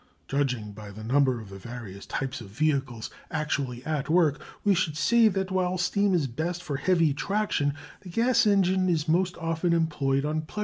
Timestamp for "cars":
10.55-10.59